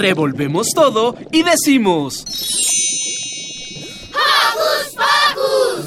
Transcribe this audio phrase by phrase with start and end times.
[0.00, 2.24] Revolvemos todo y decimos...
[4.14, 5.84] ¡Hocus Pocus!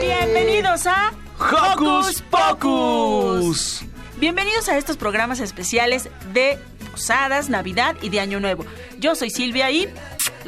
[0.00, 3.77] Bienvenidos a ¡Hocus Pocus!
[4.20, 6.58] Bienvenidos a estos programas especiales de
[6.90, 8.66] Posadas, Navidad y de Año Nuevo.
[8.98, 9.88] Yo soy Silvia y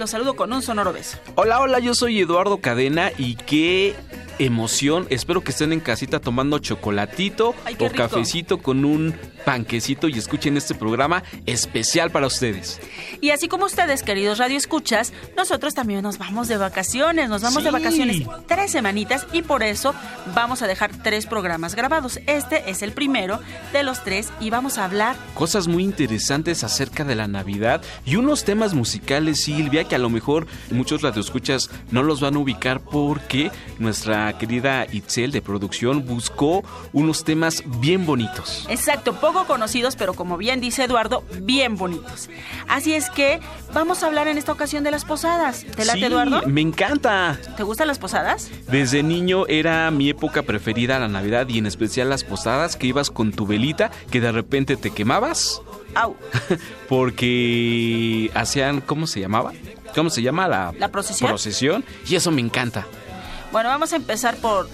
[0.01, 1.19] los saludo con un sonoro beso.
[1.37, 3.95] Hola, hola, yo soy Eduardo Cadena y qué
[4.39, 5.07] emoción.
[5.11, 7.97] Espero que estén en casita tomando chocolatito Ay, o rico.
[7.97, 12.81] cafecito con un panquecito y escuchen este programa especial para ustedes.
[13.21, 17.29] Y así como ustedes, queridos radioescuchas, nosotros también nos vamos de vacaciones.
[17.29, 19.95] Nos vamos de vacaciones tres semanitas y por eso
[20.35, 22.19] vamos a dejar tres programas grabados.
[22.27, 23.41] Este es el primero
[23.75, 28.17] de los tres y vamos a hablar Cosas muy interesantes acerca de la Navidad y
[28.17, 32.81] unos temas musicales, Silvia, que a lo mejor muchos radioescuchas no los van a ubicar
[32.81, 38.67] porque nuestra querida Itzel de producción buscó unos temas bien bonitos.
[38.71, 42.31] Exacto, poco conocidos, pero como bien dice Eduardo, bien bonitos.
[42.69, 43.41] Así es que
[43.75, 45.67] vamos a hablar en esta ocasión de las posadas.
[45.77, 46.43] ¿Te late, Sí, Eduardo?
[46.47, 47.39] Me encanta.
[47.57, 48.49] ¿Te gustan las posadas?
[48.69, 53.11] Desde niño era mi época preferida la Navidad y en especial las posadas que ibas
[53.11, 55.61] con tu velita que de repente te quemabas
[55.95, 56.17] Au,
[56.89, 59.53] porque hacían, ¿cómo se llamaba?
[59.95, 61.29] ¿Cómo se llama la, ¿La procesión?
[61.31, 61.85] procesión?
[62.09, 62.87] Y eso me encanta.
[63.53, 64.69] Bueno, vamos a empezar por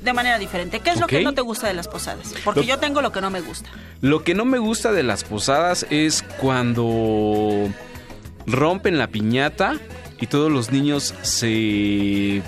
[0.00, 0.80] de manera diferente.
[0.80, 2.34] ¿Qué es lo que no te gusta de las posadas?
[2.44, 3.68] Porque Lo- yo tengo lo que no me gusta.
[4.00, 7.68] Lo que no me gusta de las posadas es cuando
[8.46, 9.78] rompen la piñata
[10.18, 12.42] y todos los niños se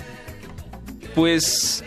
[1.13, 1.83] pues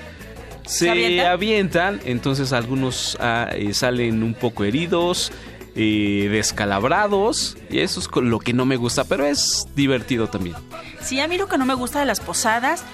[0.64, 1.26] se, ¿Se avientan?
[1.26, 2.00] avientan?
[2.04, 5.32] entonces algunos ah, eh, salen un poco heridos,
[5.74, 10.56] eh, descalabrados y eso es lo que no me gusta, pero es divertido también.
[11.00, 12.84] Sí, a mí lo que no me gusta de las posadas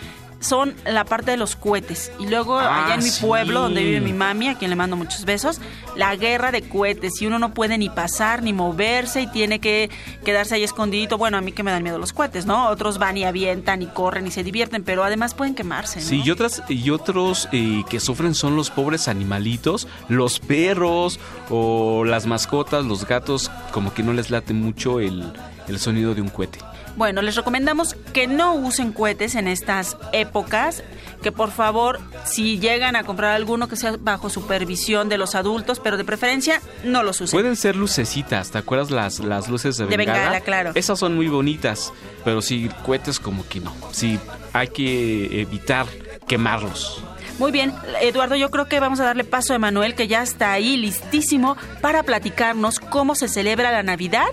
[0.44, 2.12] son la parte de los cohetes.
[2.19, 3.25] Y luego Ah, allá en mi sí.
[3.25, 5.60] pueblo, donde vive mi mami, a quien le mando muchos besos,
[5.97, 7.21] la guerra de cohetes.
[7.22, 9.91] Y uno no puede ni pasar ni moverse y tiene que
[10.25, 11.16] quedarse ahí escondidito.
[11.19, 12.69] Bueno, a mí que me dan miedo los cohetes, ¿no?
[12.69, 16.06] Otros van y avientan y corren y se divierten, pero además pueden quemarse, ¿no?
[16.06, 21.19] Sí, y, otras, y otros eh, que sufren son los pobres animalitos, los perros
[21.50, 25.32] o las mascotas, los gatos, como que no les late mucho el,
[25.69, 26.59] el sonido de un cohete.
[26.97, 30.82] Bueno, les recomendamos que no usen cohetes en estas épocas,
[31.22, 35.81] que por favor, si llegan a comprar alguno, que sea bajo supervisión de los adultos,
[35.81, 37.37] pero de preferencia no los usen.
[37.37, 40.19] Pueden ser lucecitas, ¿te acuerdas las, las luces de De bengala?
[40.19, 40.72] bengala, claro.
[40.75, 41.93] Esas son muy bonitas,
[42.25, 43.75] pero sí, cohetes como que no.
[43.91, 44.19] Sí,
[44.53, 45.87] hay que evitar
[46.28, 47.03] quemarlos.
[47.38, 50.53] Muy bien, Eduardo, yo creo que vamos a darle paso a Emanuel, que ya está
[50.53, 54.26] ahí listísimo para platicarnos cómo se celebra la Navidad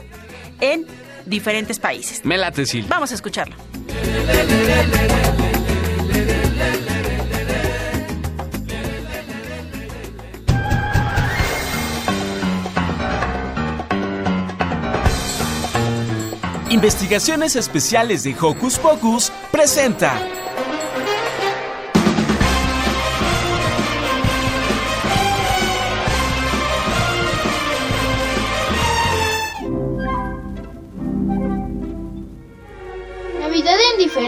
[0.60, 0.86] en
[1.26, 2.24] diferentes países.
[2.26, 2.86] Me late, Sil.
[2.88, 3.56] Vamos a escucharlo.
[16.72, 20.41] Investigaciones Especiales de Hocus Pocus presenta.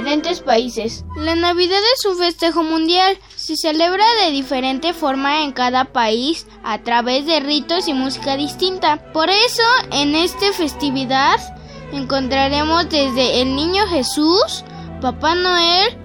[0.03, 1.05] Diferentes países.
[1.15, 3.17] La Navidad es un festejo mundial.
[3.37, 9.11] Se celebra de diferente forma en cada país a través de ritos y música distinta.
[9.13, 11.39] Por eso, en esta festividad
[11.93, 14.65] encontraremos desde el Niño Jesús,
[14.99, 15.97] Papá Noel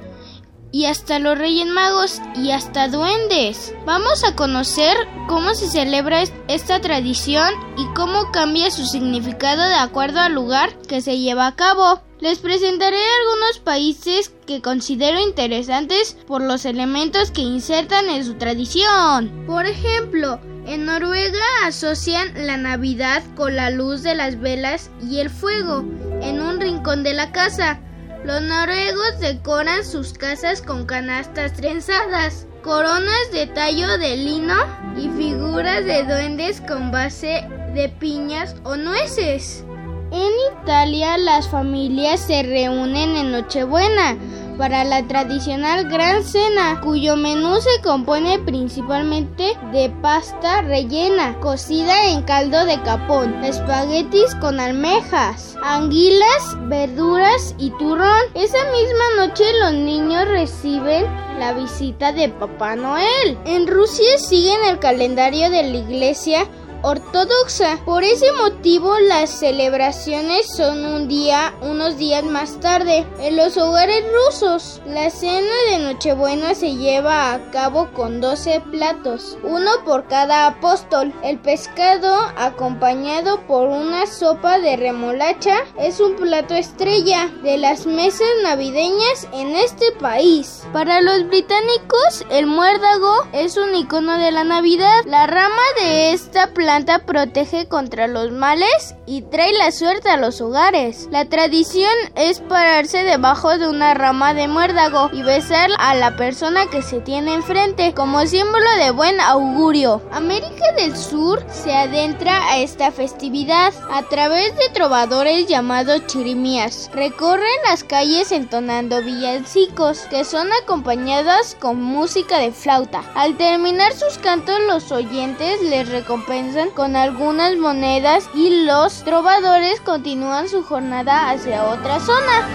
[0.71, 3.75] y hasta los Reyes Magos y hasta duendes.
[3.85, 4.97] Vamos a conocer
[5.27, 10.79] cómo se celebra es- esta tradición y cómo cambia su significado de acuerdo al lugar
[10.83, 12.01] que se lleva a cabo.
[12.21, 19.45] Les presentaré algunos países que considero interesantes por los elementos que insertan en su tradición.
[19.47, 25.31] Por ejemplo, en Noruega asocian la Navidad con la luz de las velas y el
[25.31, 25.85] fuego
[26.21, 27.81] en un rincón de la casa.
[28.25, 34.57] Los noruegos decoran sus casas con canastas trenzadas, coronas de tallo de lino
[34.97, 39.65] y figuras de duendes con base de piñas o nueces.
[40.11, 40.33] En
[40.63, 44.17] Italia las familias se reúnen en Nochebuena
[44.57, 52.23] para la tradicional gran cena, cuyo menú se compone principalmente de pasta rellena, cocida en
[52.23, 58.23] caldo de capón, espaguetis con almejas, anguilas, verduras y turrón.
[58.35, 61.07] Esa misma noche los niños reciben
[61.39, 63.39] la visita de Papá Noel.
[63.45, 66.47] En Rusia siguen el calendario de la iglesia
[66.83, 67.79] ortodoxa.
[67.85, 73.07] Por ese motivo las celebraciones son un día, unos días más tarde.
[73.21, 79.37] En los hogares rusos, la cena de Nochebuena se lleva a cabo con 12 platos,
[79.43, 81.13] uno por cada apóstol.
[81.23, 88.29] El pescado, acompañado por una sopa de remolacha, es un plato estrella de las mesas
[88.43, 90.63] navideñas en este país.
[90.73, 95.05] Para los británicos, el muérdago es un icono de la Navidad.
[95.07, 100.19] La rama de esta planta planta protege contra los males y trae la suerte a
[100.19, 101.09] los hogares.
[101.11, 106.67] La tradición es pararse debajo de una rama de muérdago y besar a la persona
[106.67, 110.03] que se tiene enfrente como símbolo de buen augurio.
[110.13, 116.91] América del Sur se adentra a esta festividad a través de trovadores llamados chirimías.
[116.93, 123.05] Recorren las calles entonando villancicos que son acompañadas con música de flauta.
[123.15, 130.49] Al terminar sus cantos los oyentes les recompensan con algunas monedas y los trovadores continúan
[130.49, 132.49] su jornada hacia otra zona.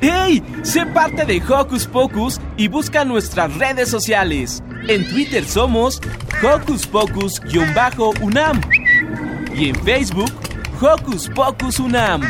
[0.00, 0.42] ¡Hey!
[0.64, 4.60] Sé parte de Hocus Pocus y busca nuestras redes sociales.
[4.88, 6.00] En Twitter somos
[6.42, 8.60] Hocus Pocus-UNAM
[9.54, 10.32] y en Facebook
[10.80, 12.22] Hocus Pocus UNAM.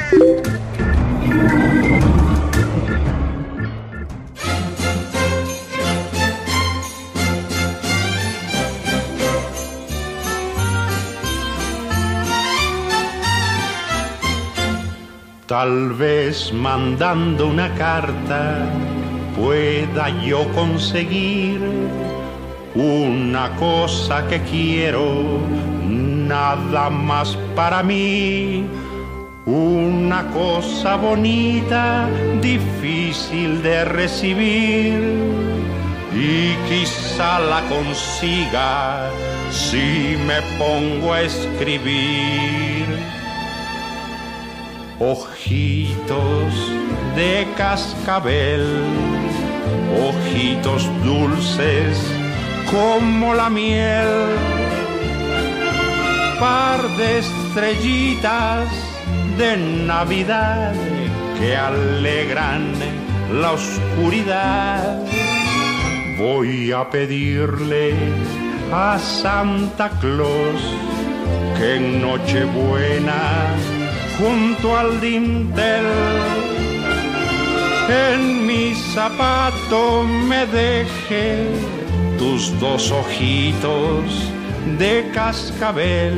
[15.51, 18.71] Tal vez mandando una carta
[19.37, 21.61] pueda yo conseguir
[22.77, 25.41] una cosa que quiero,
[25.89, 28.65] nada más para mí.
[29.45, 32.09] Una cosa bonita,
[32.41, 35.01] difícil de recibir
[36.15, 39.11] y quizá la consiga
[39.51, 42.87] si me pongo a escribir
[45.01, 46.53] ojitos
[47.17, 48.67] de cascabel,
[50.09, 51.97] ojitos dulces
[52.71, 54.09] como la miel,
[56.39, 58.69] par de estrellitas
[59.39, 59.57] de
[59.87, 60.75] Navidad
[61.39, 62.75] que alegran
[63.33, 64.99] la oscuridad.
[66.19, 67.95] Voy a pedirle
[68.71, 70.61] a Santa Claus
[71.57, 73.80] que en Nochebuena
[74.21, 75.87] junto al dintel.
[77.89, 81.49] En mi zapato me deje
[82.19, 84.05] tus dos ojitos
[84.79, 86.15] de cascabel.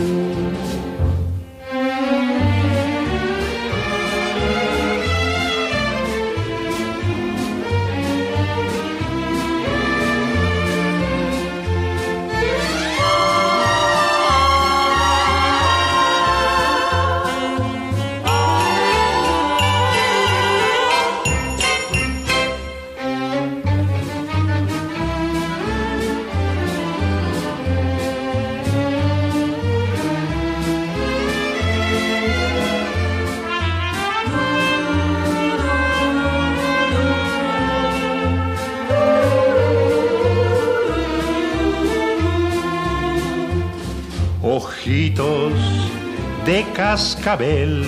[46.92, 47.84] Cascabel,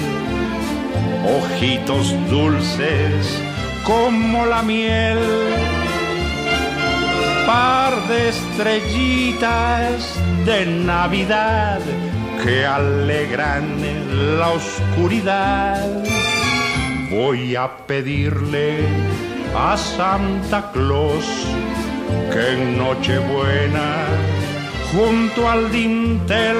[1.36, 3.38] ojitos dulces
[3.84, 5.18] como la miel,
[7.46, 11.80] par de estrellitas de Navidad
[12.42, 13.66] que alegran
[14.38, 15.86] la oscuridad.
[17.10, 18.86] Voy a pedirle
[19.54, 21.26] a Santa Claus
[22.32, 24.06] que en Nochebuena
[24.94, 26.56] junto al dintel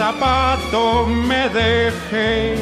[0.00, 2.56] zapato me dejé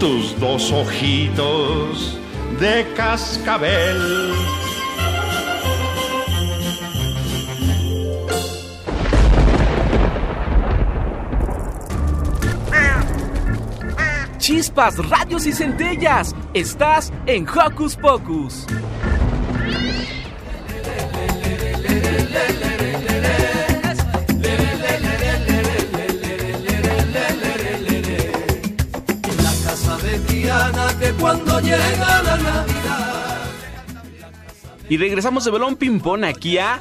[0.00, 2.18] tus dos ojitos
[2.58, 4.34] de cascabel.
[14.38, 18.66] Chispas, radios y centellas, estás en Hocus Pocus.
[31.76, 32.66] Llega la Navidad.
[34.88, 36.80] Y regresamos de Belón Pimpón aquí a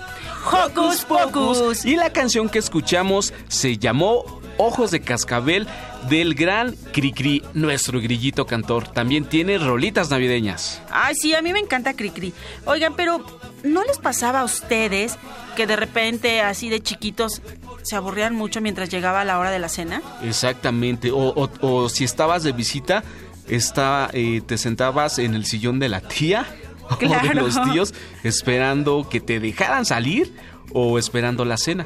[0.52, 1.86] Hocus Pocus.
[1.86, 5.68] Y la canción que escuchamos se llamó Ojos de Cascabel
[6.10, 8.88] del gran Cricri, nuestro grillito cantor.
[8.88, 10.82] También tiene rolitas navideñas.
[10.92, 12.34] Ay, sí, a mí me encanta Cricri.
[12.66, 13.24] Oigan, pero
[13.64, 15.18] ¿no les pasaba a ustedes
[15.56, 17.42] que de repente, así de chiquitos,
[17.84, 20.02] se aburrían mucho mientras llegaba la hora de la cena?
[20.24, 21.12] Exactamente.
[21.12, 23.04] O, o- o si estabas de visita,
[23.52, 26.46] estaba, eh, te sentabas en el sillón de la tía
[26.90, 27.94] o de los tíos
[28.24, 30.34] esperando que te dejaran salir
[30.74, 31.86] o esperando la cena.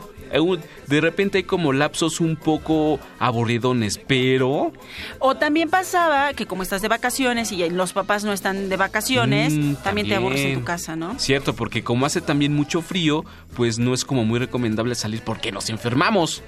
[0.88, 4.72] De repente hay como lapsos un poco aburridones, pero
[5.20, 9.53] O también pasaba que como estás de vacaciones y los papás no están de vacaciones,
[9.53, 11.17] Mm, también, te aburres en tu casa, ¿no?
[11.20, 13.24] Cierto, porque como hace también mucho frío,
[13.55, 16.44] pues no es como muy recomendable salir porque nos enfermamos.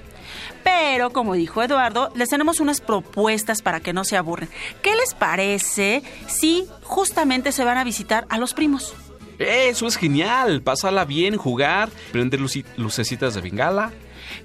[0.62, 4.48] Pero, como dijo Eduardo, les tenemos unas propuestas para que no se aburren.
[4.82, 8.94] ¿Qué les parece si justamente se van a visitar a los primos?
[9.38, 12.40] Eso es genial, pásala bien, jugar, prender
[12.76, 13.92] lucecitas de bengala.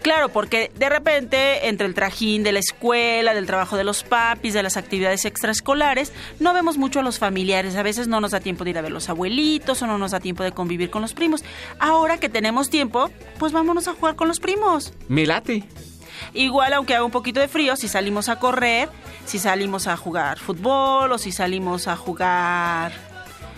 [0.02, 4.54] Claro, porque de repente, entre el trajín de la escuela, del trabajo de los papis,
[4.54, 7.76] de las actividades extraescolares, no vemos mucho a los familiares.
[7.76, 10.12] A veces no nos da tiempo de ir a ver los abuelitos o no nos
[10.12, 11.44] da tiempo de convivir con los primos.
[11.80, 13.10] Ahora que tenemos tiempo,
[13.40, 14.94] pues vámonos a jugar con los primos.
[15.08, 15.64] Me late.
[16.34, 18.90] Igual, aunque haga un poquito de frío, si salimos a correr,
[19.26, 23.12] si salimos a jugar fútbol o si salimos a jugar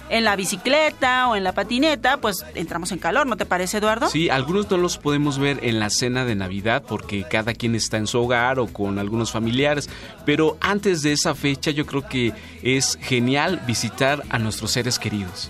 [0.09, 4.09] en la bicicleta o en la patineta, pues entramos en calor, ¿no te parece, Eduardo?
[4.09, 7.97] Sí, algunos no los podemos ver en la cena de Navidad porque cada quien está
[7.97, 9.89] en su hogar o con algunos familiares,
[10.25, 15.49] pero antes de esa fecha yo creo que es genial visitar a nuestros seres queridos.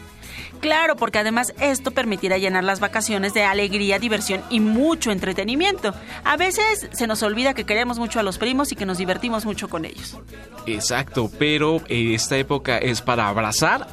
[0.66, 5.94] Claro, porque además esto permitirá llenar las vacaciones de alegría, diversión y mucho entretenimiento.
[6.24, 9.46] A veces se nos olvida que queremos mucho a los primos y que nos divertimos
[9.46, 10.18] mucho con ellos.
[10.66, 13.88] Exacto, pero eh, esta época es para abrazar,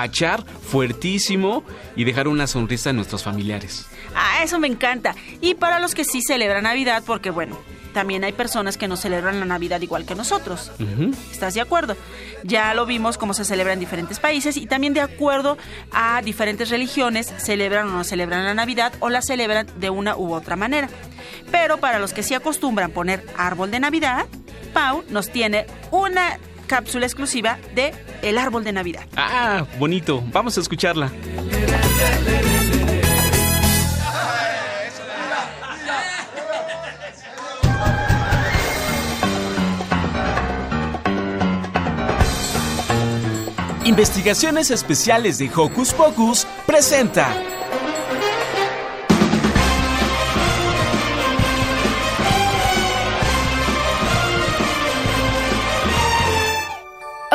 [0.00, 1.62] apapachar fuertísimo
[1.96, 3.86] y dejar una sonrisa en nuestros familiares.
[4.14, 5.14] Ah, eso me encanta.
[5.40, 7.58] Y para los que sí celebran Navidad, porque bueno,
[7.92, 10.70] también hay personas que no celebran la Navidad igual que nosotros.
[11.30, 11.96] ¿Estás de acuerdo?
[12.44, 15.58] Ya lo vimos cómo se celebra en diferentes países y también de acuerdo
[15.92, 20.32] a diferentes religiones celebran o no celebran la Navidad o la celebran de una u
[20.32, 20.88] otra manera.
[21.50, 24.26] Pero para los que sí acostumbran poner árbol de Navidad,
[24.72, 26.38] Pau nos tiene una
[26.70, 29.04] cápsula exclusiva de el árbol de Navidad.
[29.16, 31.10] Ah, bonito, vamos a escucharla.
[43.84, 47.34] Investigaciones Especiales de Hocus Pocus presenta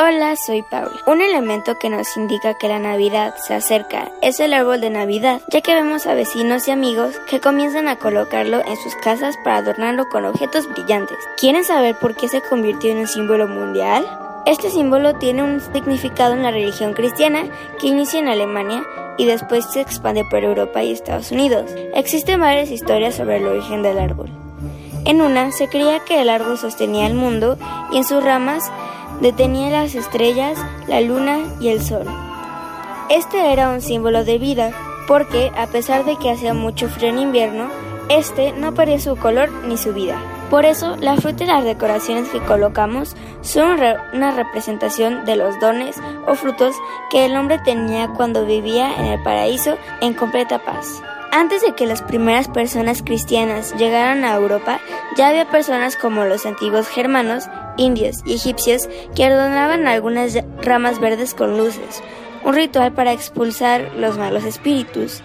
[0.08, 0.92] Hola, soy Paula.
[1.08, 5.40] Un elemento que nos indica que la Navidad se acerca es el árbol de Navidad,
[5.48, 9.56] ya que vemos a vecinos y amigos que comienzan a colocarlo en sus casas para
[9.56, 11.18] adornarlo con objetos brillantes.
[11.36, 14.06] ¿Quieren saber por qué se convirtió en un símbolo mundial?
[14.46, 17.42] Este símbolo tiene un significado en la religión cristiana
[17.80, 18.84] que inicia en Alemania
[19.18, 21.68] y después se expande por Europa y Estados Unidos.
[21.96, 24.30] Existen varias historias sobre el origen del árbol.
[25.04, 27.58] En una se creía que el árbol sostenía el mundo
[27.90, 28.70] y en sus ramas
[29.20, 32.06] detenía las estrellas, la luna y el sol.
[33.08, 34.70] Este era un símbolo de vida,
[35.06, 37.68] porque a pesar de que hacía mucho frío en invierno,
[38.08, 40.16] este no perdía su color ni su vida.
[40.50, 43.78] Por eso, la fruta y las decoraciones que colocamos son
[44.12, 45.96] una representación de los dones
[46.26, 46.76] o frutos
[47.10, 51.02] que el hombre tenía cuando vivía en el paraíso en completa paz.
[51.32, 54.78] Antes de que las primeras personas cristianas llegaran a Europa,
[55.16, 61.34] ya había personas como los antiguos germanos, indios y egipcios que adornaban algunas ramas verdes
[61.34, 62.02] con luces,
[62.44, 65.22] un ritual para expulsar los malos espíritus.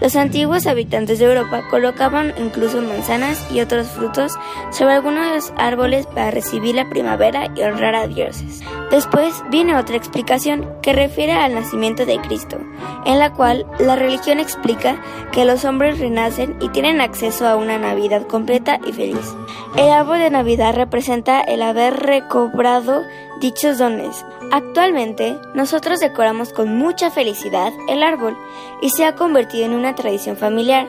[0.00, 4.32] Los antiguos habitantes de Europa colocaban incluso manzanas y otros frutos
[4.70, 8.60] sobre algunos árboles para recibir la primavera y honrar a dioses.
[8.90, 12.58] Después viene otra explicación que refiere al nacimiento de Cristo,
[13.06, 15.00] en la cual la religión explica
[15.32, 19.34] que los hombres renacen y tienen acceso a una Navidad completa y feliz.
[19.76, 23.02] El árbol de Navidad representa el haber recobrado
[23.40, 24.24] dichos dones.
[24.54, 28.38] Actualmente, nosotros decoramos con mucha felicidad el árbol
[28.80, 30.86] y se ha convertido en una tradición familiar.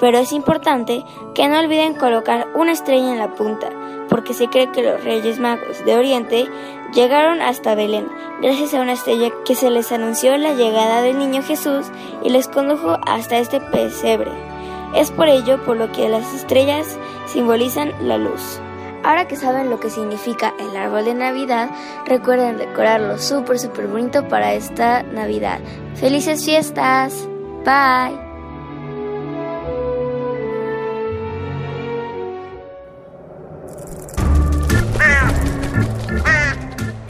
[0.00, 3.70] Pero es importante que no olviden colocar una estrella en la punta
[4.08, 6.48] porque se cree que los Reyes Magos de Oriente
[6.94, 8.08] llegaron hasta Belén
[8.42, 11.86] gracias a una estrella que se les anunció la llegada del niño Jesús
[12.24, 14.32] y les condujo hasta este pesebre.
[14.96, 18.60] Es por ello por lo que las estrellas simbolizan la luz.
[19.06, 21.70] Ahora que saben lo que significa el árbol de Navidad,
[22.06, 25.60] recuerden decorarlo súper, súper bonito para esta Navidad.
[25.94, 27.14] ¡Felices fiestas!
[27.64, 28.18] Bye.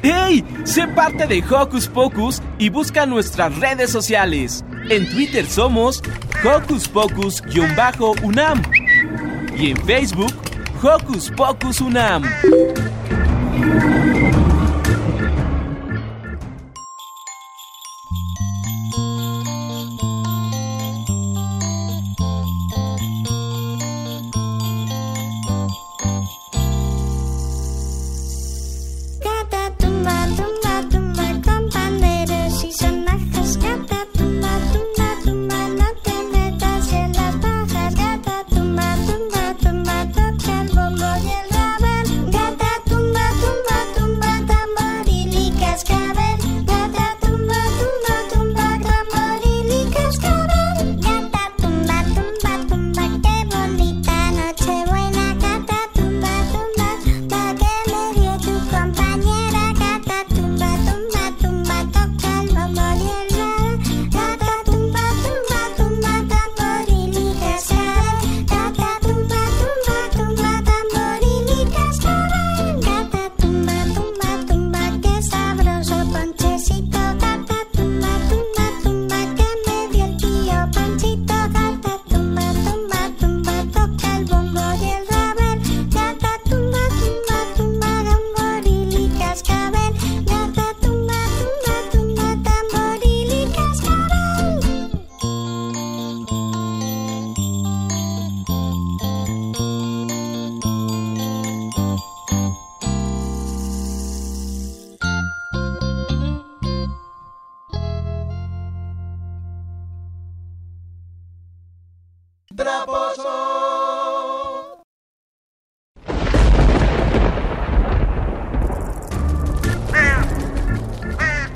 [0.02, 0.44] ¡Hey!
[0.64, 4.66] Sé parte de Hocus Pocus y busca nuestras redes sociales.
[4.90, 6.02] En Twitter somos
[6.44, 8.60] Hocus Pocus-UNAM
[9.56, 10.45] y en Facebook
[10.82, 13.25] Hocus Pocus UNAM.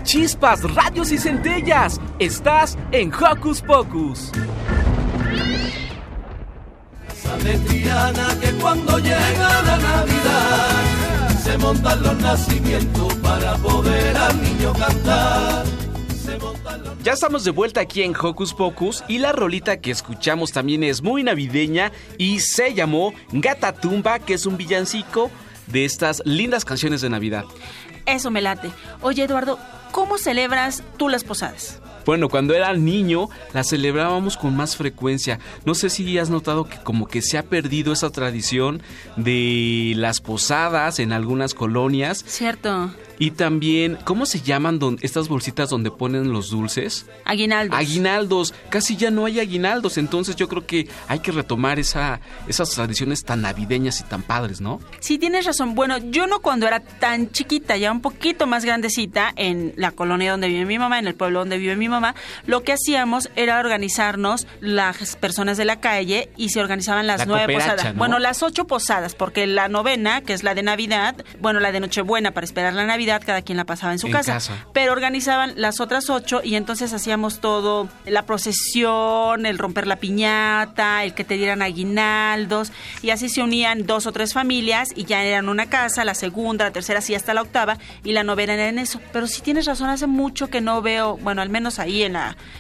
[0.03, 2.01] Chispas, radios y centellas.
[2.19, 4.33] Estás en Hocus Pocus.
[7.15, 14.73] Sabe Triana que cuando llega la Navidad se montan los nacimientos para poder al niño
[14.75, 15.80] cantar.
[17.03, 21.01] Ya estamos de vuelta aquí en Hocus Pocus y la rolita que escuchamos también es
[21.03, 25.31] muy navideña y se llamó Gata Tumba, que es un villancico
[25.69, 27.47] de estas lindas canciones de Navidad.
[28.05, 28.71] Eso me late.
[29.01, 29.59] Oye, Eduardo,
[29.93, 31.81] ¿cómo celebras tú las posadas?
[32.07, 35.39] Bueno, cuando era niño las celebrábamos con más frecuencia.
[35.65, 38.83] No sé si has notado que como que se ha perdido esa tradición
[39.17, 42.25] de las posadas en algunas colonias.
[42.27, 42.91] Cierto.
[43.21, 47.05] Y también, ¿cómo se llaman estas bolsitas donde ponen los dulces?
[47.27, 47.79] Aguinaldos.
[47.79, 48.55] Aguinaldos.
[48.71, 53.23] Casi ya no hay aguinaldos, entonces yo creo que hay que retomar esa, esas tradiciones
[53.23, 54.81] tan navideñas y tan padres, ¿no?
[55.01, 55.75] Sí, tienes razón.
[55.75, 60.31] Bueno, yo no cuando era tan chiquita, ya un poquito más grandecita, en la colonia
[60.31, 62.15] donde vive mi mamá, en el pueblo donde vive mi mamá,
[62.47, 67.55] lo que hacíamos era organizarnos las personas de la calle y se organizaban las nueve
[67.55, 67.95] posadas.
[67.95, 71.81] Bueno, las ocho posadas, porque la novena, que es la de Navidad, bueno, la de
[71.81, 74.39] Nochebuena para esperar la Navidad, cada quien la pasaba en su casa,
[74.73, 81.03] Pero organizaban las otras ocho y entonces hacíamos todo, la procesión, el romper la piñata,
[81.05, 82.73] el que te dieran aguinaldos,
[83.03, 86.65] y así se unían dos o tres familias y ya eran una casa, la segunda,
[86.67, 89.01] la tercera, así hasta la octava, y la novena era en eso.
[89.13, 92.17] Pero si tienes razón, hace mucho que no veo, bueno, al menos ahí en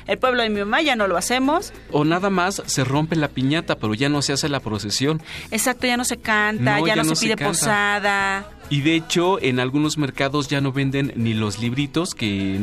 [0.06, 1.72] el pueblo de mi mamá ya no lo hacemos.
[1.90, 5.22] O nada más se rompe la piñata, pero ya no se hace la procesión.
[5.50, 8.46] Exacto, ya no se canta, ya, no, se pide posada.
[8.70, 12.60] Y de hecho, en algunos mercados ya no venden ni los libritos que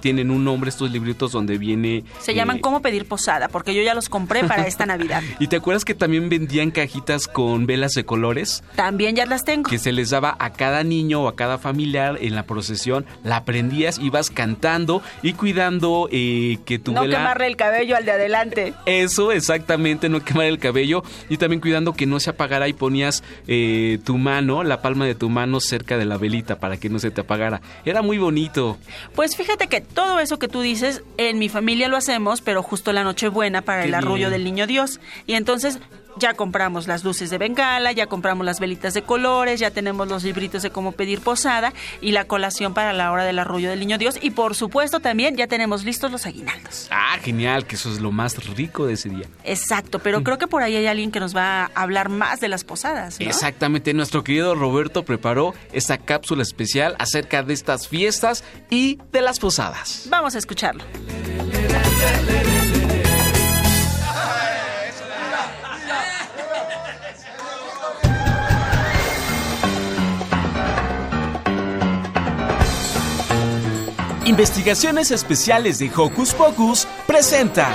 [0.00, 2.02] tienen un nombre, estos libritos donde viene...
[2.18, 5.22] Se llaman eh, Cómo pedir posada, porque yo ya los compré para esta Navidad.
[5.38, 8.64] ¿Y te acuerdas que también vendían cajitas con velas de colores?
[8.74, 9.68] También ya las tengo.
[9.68, 13.44] Que se les daba a cada niño o a cada familiar en la procesión, la
[13.44, 17.18] prendías, ibas cantando y cuidando eh, que tu no vela...
[17.18, 18.72] No quemarle el cabello al de adelante.
[18.86, 23.22] Eso, exactamente, no quemar el cabello y también cuidando que no se apagara y ponías
[23.46, 27.00] eh, tu mano, la palma de tu mano cerca de la velita para que no
[27.00, 27.60] se te apagara.
[27.84, 28.78] Era muy bonito.
[29.16, 32.92] Pues fíjate que todo eso que tú dices, en mi familia lo hacemos, pero justo
[32.92, 35.00] la noche buena para el arrullo del niño Dios.
[35.26, 35.80] Y entonces
[36.16, 40.24] ya compramos las luces de bengala, ya compramos las velitas de colores, ya tenemos los
[40.24, 43.98] libritos de cómo pedir posada y la colación para la hora del arroyo del niño
[43.98, 46.88] Dios y por supuesto también ya tenemos listos los aguinaldos.
[46.90, 49.26] Ah, genial, que eso es lo más rico de ese día.
[49.44, 52.48] Exacto, pero creo que por ahí hay alguien que nos va a hablar más de
[52.48, 53.20] las posadas.
[53.20, 53.26] ¿no?
[53.26, 59.38] Exactamente, nuestro querido Roberto preparó esta cápsula especial acerca de estas fiestas y de las
[59.38, 60.06] posadas.
[60.08, 60.84] Vamos a escucharlo.
[74.30, 77.74] Investigaciones Especiales de Hocus Pocus presenta.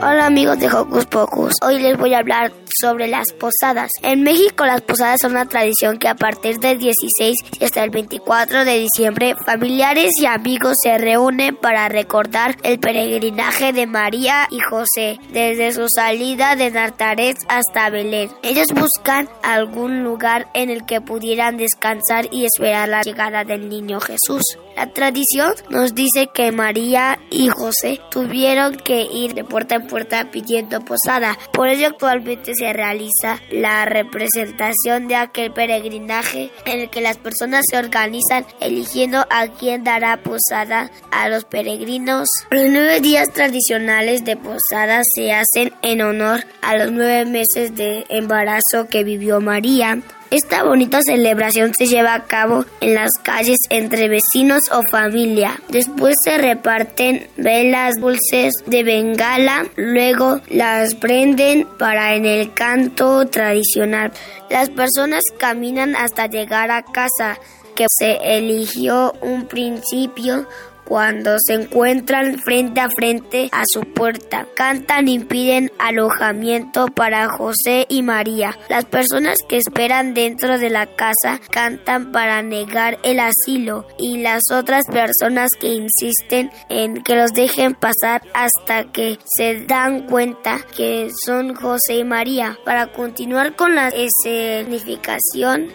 [0.00, 3.90] Hola amigos de Hocus Pocus, hoy les voy a hablar sobre las posadas.
[4.02, 7.90] En México las posadas son una tradición que a partir del 16 y hasta el
[7.90, 14.58] 24 de diciembre familiares y amigos se reúnen para recordar el peregrinaje de María y
[14.58, 18.30] José desde su salida de Nazaret hasta Belén.
[18.42, 24.00] Ellos buscan algún lugar en el que pudieran descansar y esperar la llegada del niño
[24.00, 24.42] Jesús.
[24.76, 30.30] La tradición nos dice que María y José tuvieron que ir de puerta en puerta
[30.30, 31.38] pidiendo posada.
[31.52, 37.64] Por ello actualmente se realiza la representación de aquel peregrinaje en el que las personas
[37.70, 42.28] se organizan eligiendo a quién dará posada a los peregrinos.
[42.50, 48.04] Los nueve días tradicionales de posada se hacen en honor a los nueve meses de
[48.08, 50.00] embarazo que vivió María.
[50.32, 55.60] Esta bonita celebración se lleva a cabo en las calles entre vecinos o familia.
[55.68, 64.10] Después se reparten velas dulces de bengala, luego las prenden para en el canto tradicional.
[64.48, 67.38] Las personas caminan hasta llegar a casa
[67.74, 70.48] que se eligió un principio
[70.92, 74.46] cuando se encuentran frente a frente a su puerta.
[74.54, 78.58] Cantan y piden alojamiento para José y María.
[78.68, 84.42] Las personas que esperan dentro de la casa cantan para negar el asilo y las
[84.52, 91.08] otras personas que insisten en que los dejen pasar hasta que se dan cuenta que
[91.24, 92.58] son José y María.
[92.66, 95.70] Para continuar con la escenificación,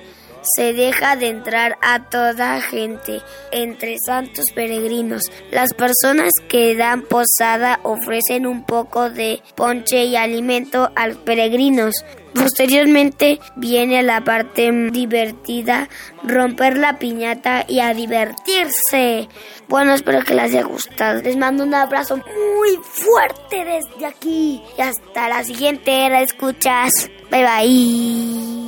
[0.55, 5.23] se deja de entrar a toda gente entre santos peregrinos.
[5.51, 11.93] Las personas que dan posada ofrecen un poco de ponche y alimento a los peregrinos.
[12.33, 15.89] Posteriormente viene la parte divertida,
[16.23, 19.27] romper la piñata y a divertirse.
[19.67, 21.21] Bueno, espero que les haya gustado.
[21.21, 24.61] Les mando un abrazo muy fuerte desde aquí.
[24.77, 26.91] Y hasta la siguiente era escuchas.
[27.31, 28.67] Bye bye.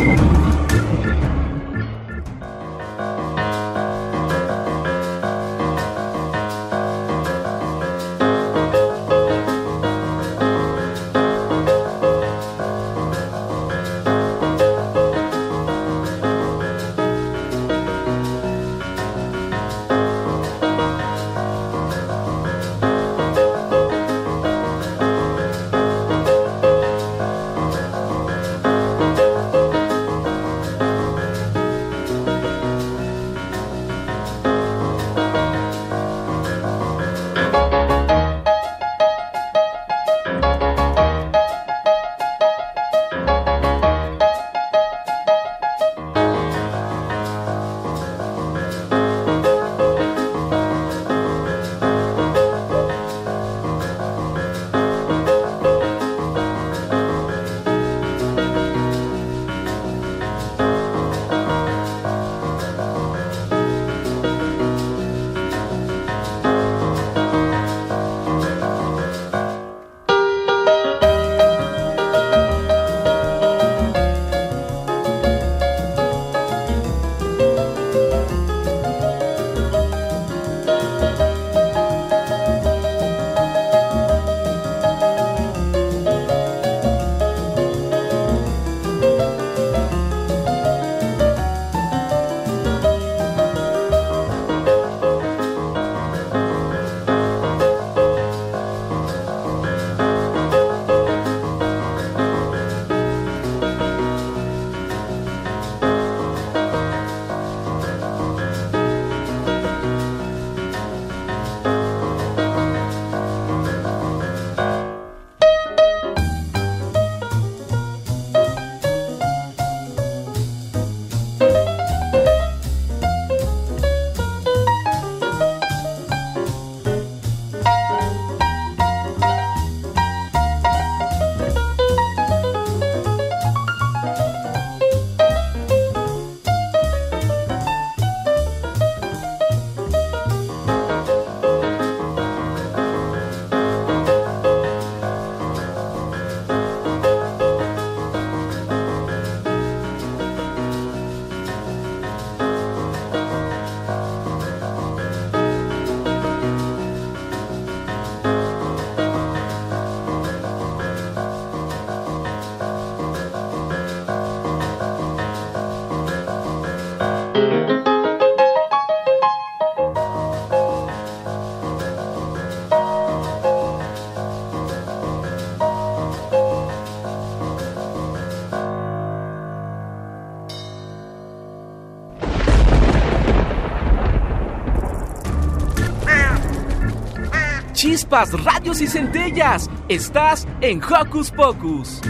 [188.11, 189.69] Chispas, radios y centellas.
[189.87, 192.01] Estás en Hocus Pocus.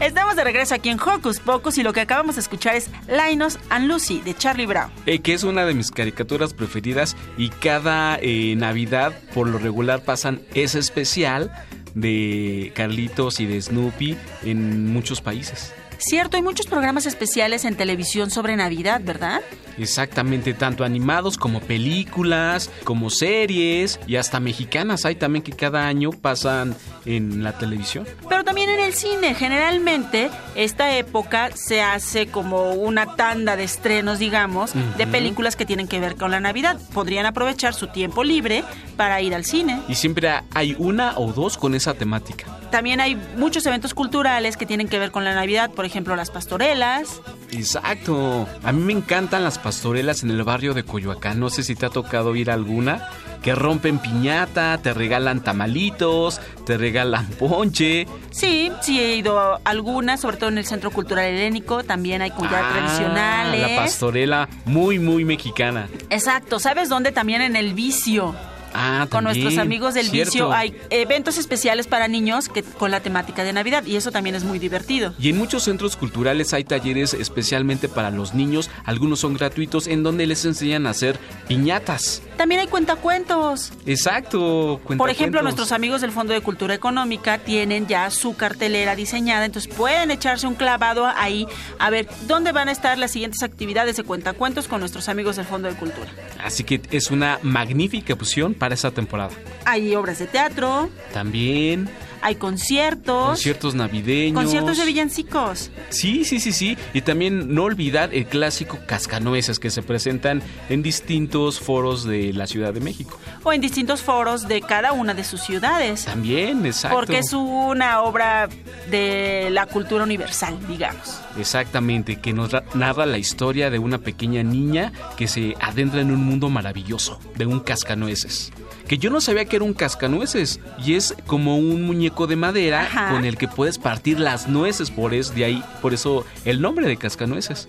[0.00, 3.58] Estamos de regreso aquí en Hocus Pocus y lo que acabamos de escuchar es Linus
[3.68, 4.90] and Lucy de Charlie Brown.
[5.06, 10.02] Eh, que es una de mis caricaturas preferidas y cada eh, Navidad por lo regular
[10.02, 11.52] pasan ese especial
[11.94, 15.72] de Carlitos y de Snoopy en muchos países.
[15.98, 19.40] Cierto, hay muchos programas especiales en televisión sobre Navidad, ¿verdad?
[19.78, 26.10] Exactamente, tanto animados como películas, como series y hasta mexicanas hay también que cada año
[26.10, 28.06] pasan en la televisión.
[28.28, 34.18] Pero también en el cine, generalmente esta época se hace como una tanda de estrenos,
[34.18, 36.78] digamos, de películas que tienen que ver con la Navidad.
[36.92, 38.64] Podrían aprovechar su tiempo libre
[38.96, 39.80] para ir al cine.
[39.88, 42.46] Y siempre hay una o dos con esa temática.
[42.70, 46.30] También hay muchos eventos culturales que tienen que ver con la Navidad, por ejemplo, las
[46.30, 47.22] pastorelas.
[47.50, 48.46] Exacto.
[48.62, 51.40] A mí me encantan las pastorelas en el barrio de Coyoacán.
[51.40, 53.08] No sé si te ha tocado ir a alguna.
[53.48, 58.06] Que rompen piñata, te regalan tamalitos, te regalan ponche.
[58.30, 62.28] Sí, sí he ido a algunas, sobre todo en el Centro Cultural Helénico, también hay
[62.28, 63.70] ya Ah, tradicionales.
[63.70, 65.88] La pastorela muy, muy mexicana.
[66.10, 67.10] Exacto, ¿sabes dónde?
[67.10, 68.34] También en el vicio.
[68.74, 70.30] Ah, Con también, nuestros amigos del cierto.
[70.32, 74.34] vicio hay eventos especiales para niños que con la temática de Navidad y eso también
[74.34, 75.14] es muy divertido.
[75.18, 80.02] Y en muchos centros culturales hay talleres especialmente para los niños, algunos son gratuitos, en
[80.02, 82.22] donde les enseñan a hacer piñatas.
[82.36, 83.72] También hay cuentacuentos.
[83.86, 84.80] Exacto.
[84.96, 89.72] Por ejemplo, nuestros amigos del Fondo de Cultura Económica tienen ya su cartelera diseñada, entonces
[89.74, 91.46] pueden echarse un clavado ahí
[91.78, 95.46] a ver dónde van a estar las siguientes actividades de cuentacuentos con nuestros amigos del
[95.46, 96.08] Fondo de Cultura.
[96.42, 99.30] Así que es una magnífica opción para esa temporada.
[99.64, 101.88] Hay obras de teatro, También
[102.22, 104.42] hay conciertos, conciertos navideños.
[104.42, 105.70] conciertos de villancicos.
[105.90, 106.76] Sí, sí, sí, sí.
[106.94, 112.46] Y también no olvidar el clásico cascanueces que se presentan en distintos foros de la
[112.46, 113.18] Ciudad de México.
[113.44, 116.04] o en distintos foros de cada una de sus ciudades.
[116.04, 116.96] También, exacto.
[116.96, 118.48] Porque es una obra
[118.90, 121.18] de la cultura universal, digamos.
[121.38, 126.10] Exactamente, que nos ra- narra la historia de una pequeña niña que se adentra en
[126.10, 128.52] un mundo maravilloso, de un cascanueces.
[128.88, 132.82] Que yo no sabía que era un cascanueces y es como un muñeco de madera
[132.82, 133.10] Ajá.
[133.10, 136.86] con el que puedes partir las nueces, por eso de ahí, por eso el nombre
[136.88, 137.68] de cascanueces.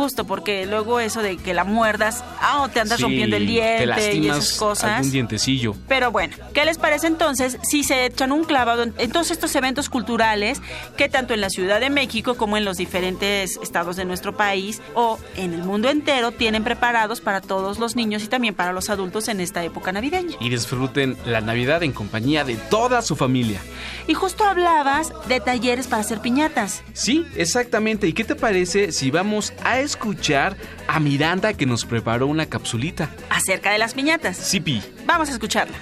[0.00, 3.50] Justo porque luego eso de que la muerdas, ah, te andas Sí, rompiendo el te
[3.52, 4.90] diente y lastimas esas cosas.
[4.92, 5.74] algún dientecillo.
[5.88, 9.54] Pero bueno, ¿qué les parece entonces si se echan un clavado en, en todos estos
[9.56, 10.62] eventos culturales
[10.96, 14.80] que tanto en la Ciudad de México como en los diferentes estados de nuestro país
[14.94, 18.88] o en el mundo entero tienen preparados para todos los niños y también para los
[18.88, 20.36] adultos en esta época navideña?
[20.40, 23.60] Y disfruten la Navidad en compañía de toda su familia.
[24.06, 26.82] Y justo hablabas de talleres para hacer piñatas.
[26.94, 28.06] Sí, exactamente.
[28.06, 33.10] ¿Y qué te parece si vamos a escuchar a Miranda que nos preparó una capsulita?
[33.28, 34.36] acerca de las piñatas.
[34.36, 34.82] Sí, Pi.
[35.06, 35.76] Vamos a escucharla.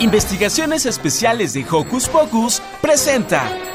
[0.00, 3.73] Investigaciones Especiales de Hocus Pocus presenta.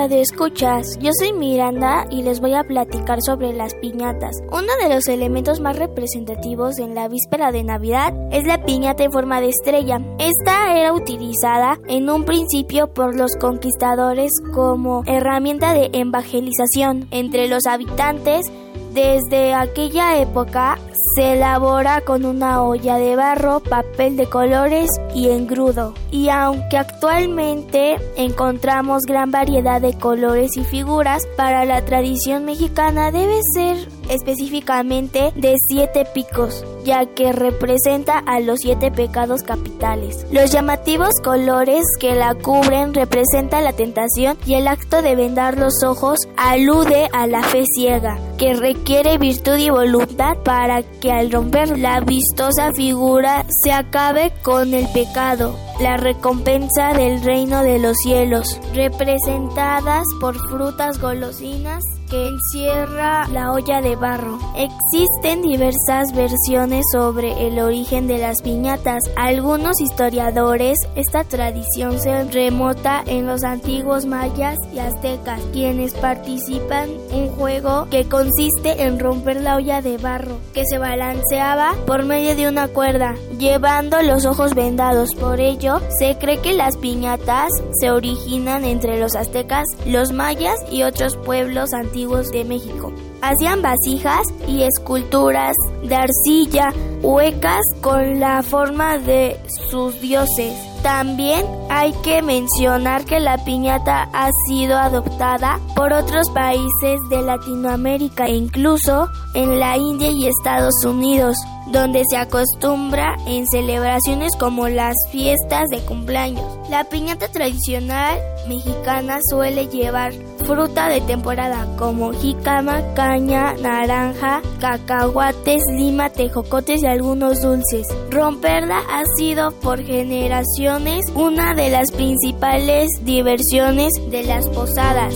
[0.00, 4.36] Radio Escuchas, yo soy Miranda y les voy a platicar sobre las piñatas.
[4.46, 9.10] Uno de los elementos más representativos en la víspera de Navidad es la piñata en
[9.10, 10.00] forma de estrella.
[10.20, 17.66] Esta era utilizada en un principio por los conquistadores como herramienta de evangelización entre los
[17.66, 18.46] habitantes.
[18.94, 20.78] Desde aquella época
[21.14, 25.94] se elabora con una olla de barro, papel de colores y engrudo.
[26.10, 33.40] Y aunque actualmente encontramos gran variedad de colores y figuras, para la tradición mexicana debe
[33.54, 33.76] ser
[34.08, 40.26] específicamente de siete picos, ya que representa a los siete pecados capitales.
[40.32, 45.82] Los llamativos colores que la cubren representan la tentación y el acto de vendar los
[45.84, 51.78] ojos alude a la fe ciega, que requiere virtud y voluntad para que al romper
[51.78, 55.54] la vistosa figura se acabe con el pecado.
[55.80, 63.80] La recompensa del reino de los cielos, representadas por frutas golosinas que encierra la olla
[63.80, 64.38] de barro.
[64.56, 69.02] Existen diversas versiones sobre el origen de las piñatas.
[69.16, 77.18] Algunos historiadores, esta tradición se remota en los antiguos mayas y aztecas, quienes participan en
[77.24, 82.34] un juego que consiste en romper la olla de barro, que se balanceaba por medio
[82.36, 85.14] de una cuerda, llevando los ojos vendados.
[85.14, 90.82] Por ello, se cree que las piñatas se originan entre los aztecas, los mayas y
[90.82, 92.92] otros pueblos antiguos de México.
[93.20, 99.36] Hacían vasijas y esculturas de arcilla huecas con la forma de
[99.70, 100.54] sus dioses.
[100.82, 108.26] También hay que mencionar que la piñata ha sido adoptada por otros países de Latinoamérica
[108.26, 111.36] e incluso en la India y Estados Unidos,
[111.72, 116.44] donde se acostumbra en celebraciones como las fiestas de cumpleaños.
[116.70, 120.12] La piñata tradicional mexicana suele llevar
[120.46, 127.86] fruta de temporada como jícama, caña, naranja, cacahuates, lima, tejocotes y algunos dulces.
[128.10, 135.14] Romperla ha sido por generaciones una de las principales diversiones de las posadas.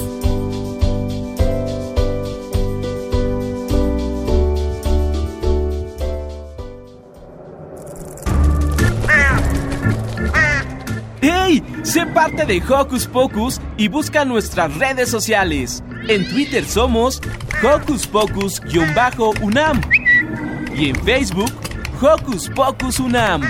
[12.13, 15.83] Parte de Hocus Pocus y busca nuestras redes sociales.
[16.09, 17.21] En Twitter somos
[17.63, 19.81] Hocus Pocus-UNAM
[20.75, 21.53] y en Facebook
[22.01, 23.43] Hocus Pocus UNAM.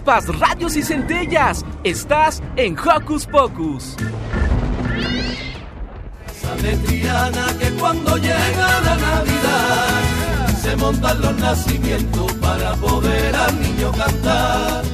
[0.00, 1.64] Chispas, radios y centellas.
[1.84, 3.96] Estás en Hocus Pocus.
[6.26, 13.60] Esa de Triana que cuando llega la Navidad se montan los nacimientos para poder al
[13.60, 14.89] niño cantar.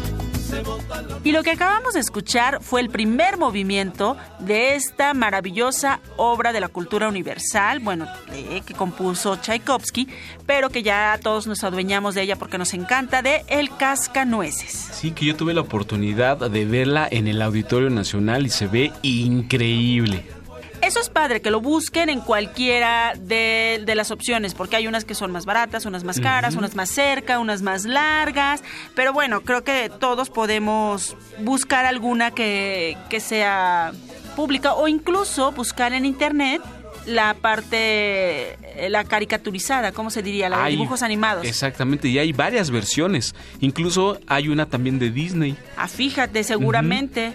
[1.24, 6.60] Y lo que acabamos de escuchar fue el primer movimiento de esta maravillosa obra de
[6.60, 8.06] la cultura universal, bueno,
[8.64, 10.06] que compuso Tchaikovsky,
[10.46, 14.70] pero que ya todos nos adueñamos de ella porque nos encanta, de El Cascanueces.
[14.92, 18.92] Sí, que yo tuve la oportunidad de verla en el Auditorio Nacional y se ve
[19.02, 20.35] increíble.
[20.86, 25.04] Eso es padre, que lo busquen en cualquiera de, de las opciones, porque hay unas
[25.04, 28.62] que son más baratas, unas más caras, unas más cerca, unas más largas,
[28.94, 33.92] pero bueno, creo que todos podemos buscar alguna que, que sea
[34.36, 36.62] pública o incluso buscar en internet
[37.06, 37.76] la parte,
[38.84, 40.48] eh, la caricaturizada, ¿cómo se diría?
[40.48, 41.46] La de Hay- dibujos animados.
[41.46, 43.34] Exactamente, y hay varias versiones.
[43.60, 45.56] Incluso hay una también de Disney.
[45.76, 47.32] Ah, fíjate, seguramente.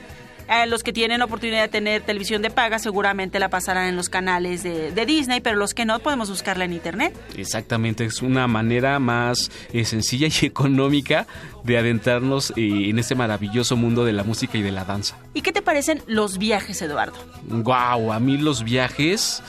[0.51, 4.09] Eh, los que tienen oportunidad de tener televisión de paga seguramente la pasarán en los
[4.09, 7.15] canales de, de Disney, pero los que no podemos buscarla en internet.
[7.37, 11.27] Exactamente, es una manera más eh, sencilla y económica
[11.63, 15.17] de adentrarnos eh, en este maravilloso mundo de la música y de la danza.
[15.33, 17.17] ¿Y qué te parecen los viajes, Eduardo?
[17.47, 19.41] Wow, a mí los viajes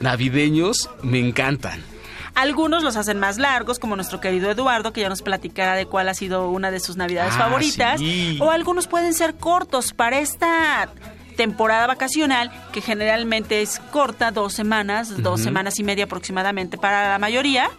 [0.00, 1.95] navideños me encantan.
[2.36, 6.08] Algunos los hacen más largos, como nuestro querido Eduardo, que ya nos platicará de cuál
[6.08, 7.98] ha sido una de sus navidades Ah, favoritas.
[7.98, 8.38] sí.
[8.42, 10.90] O algunos pueden ser cortos para esta
[11.36, 17.18] temporada vacacional, que generalmente es corta, dos semanas, dos semanas y media aproximadamente para la
[17.18, 17.70] mayoría.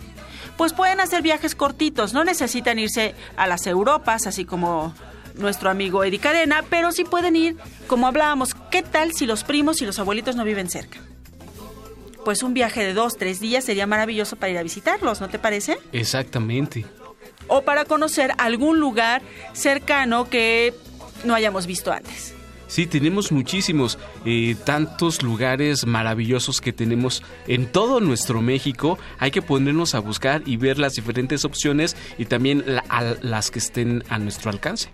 [0.57, 4.91] Pues pueden hacer viajes cortitos, no necesitan irse a las Europas, así como
[5.35, 9.83] nuestro amigo Eddie Cadena, pero sí pueden ir, como hablábamos, ¿qué tal si los primos
[9.83, 10.97] y los abuelitos no viven cerca?
[12.27, 15.39] Pues un viaje de dos, tres días sería maravilloso para ir a visitarlos, ¿no te
[15.39, 15.77] parece?
[15.93, 16.83] Exactamente.
[17.47, 19.21] O para conocer algún lugar
[19.53, 20.73] cercano que
[21.23, 22.33] no hayamos visto antes.
[22.67, 28.99] Sí, tenemos muchísimos, eh, tantos lugares maravillosos que tenemos en todo nuestro México.
[29.19, 33.51] Hay que ponernos a buscar y ver las diferentes opciones y también la- a- las
[33.51, 34.89] que estén a nuestro alcance.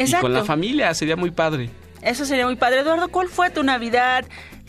[0.00, 0.22] Y Exacto.
[0.22, 1.70] con la familia sería muy padre.
[2.02, 2.80] Eso sería muy padre.
[2.80, 4.24] Eduardo, ¿cuál fue tu Navidad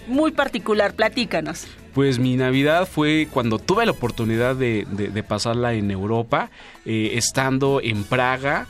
[0.08, 0.94] muy particular?
[0.94, 1.66] Platícanos.
[1.96, 6.52] Pues mi Navidad fue cuando tuve la oportunidad de, pasarla en Europa,
[6.86, 8.68] eh, estando en Praga,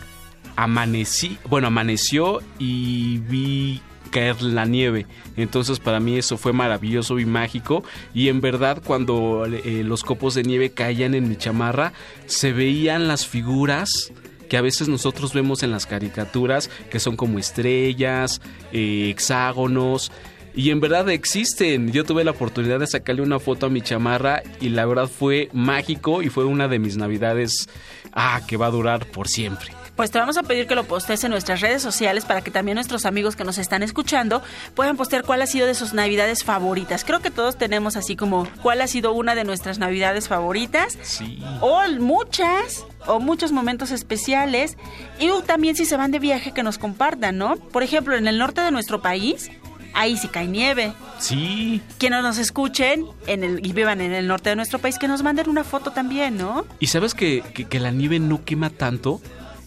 [0.55, 5.07] amanecí, bueno, amaneció y vi caer la nieve.
[5.37, 7.83] Entonces para mí eso fue maravilloso y mágico.
[8.13, 11.93] Y en verdad cuando eh, los copos de nieve caían en mi chamarra,
[12.27, 14.13] se veían las figuras
[14.47, 18.39] que a veces nosotros vemos en las caricaturas, que son como estrellas,
[18.71, 20.11] eh, hexágonos.
[20.55, 21.91] Y en verdad existen.
[21.91, 25.49] Yo tuve la oportunidad de sacarle una foto a mi chamarra y la verdad fue
[25.51, 27.67] mágico y fue una de mis navidades
[28.13, 29.73] ah, que va a durar por siempre.
[29.95, 32.75] Pues te vamos a pedir que lo postes en nuestras redes sociales para que también
[32.75, 34.41] nuestros amigos que nos están escuchando
[34.75, 37.05] puedan postear cuál ha sido de sus navidades favoritas.
[37.05, 40.97] Creo que todos tenemos así como cuál ha sido una de nuestras navidades favoritas.
[41.01, 41.41] Sí.
[41.61, 44.77] O muchas, o muchos momentos especiales.
[45.17, 47.55] Y también si se van de viaje que nos compartan, ¿no?
[47.55, 49.49] Por ejemplo, en el norte de nuestro país,
[49.95, 50.93] ahí sí cae nieve.
[51.19, 51.81] Sí.
[51.97, 55.23] Quienes nos escuchen en el, y vivan en el norte de nuestro país, que nos
[55.23, 56.65] manden una foto también, ¿no?
[56.79, 59.21] ¿Y sabes que, que- que la nieve no quema tanto?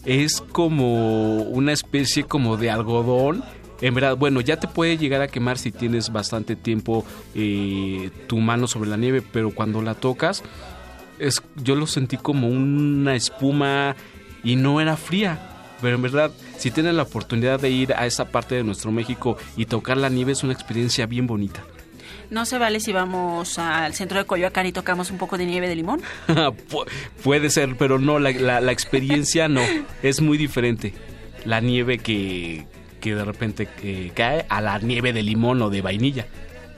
[0.05, 3.43] Es como una especie como de algodón.
[3.81, 7.05] En verdad, bueno, ya te puede llegar a quemar si tienes bastante tiempo
[7.35, 10.43] eh, tu mano sobre la nieve, pero cuando la tocas,
[11.17, 13.95] es, yo lo sentí como una espuma
[14.43, 15.48] y no era fría.
[15.81, 19.37] Pero en verdad, si tienes la oportunidad de ir a esa parte de nuestro México
[19.55, 21.63] y tocar la nieve, es una experiencia bien bonita.
[22.29, 25.67] No se vale si vamos al centro de Coyoacán y tocamos un poco de nieve
[25.67, 26.01] de limón.
[26.27, 26.85] Pu-
[27.23, 29.61] Puede ser, pero no, la, la- la experiencia no.
[30.03, 30.93] Es muy diferente.
[31.45, 32.65] La nieve que,
[32.99, 36.27] que de repente eh, cae a la nieve de limón o de vainilla.